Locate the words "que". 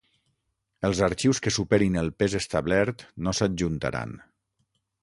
1.47-1.53